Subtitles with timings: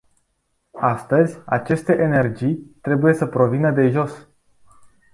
[0.79, 4.27] Astăzi, aceste energii trebuie să provină de jos.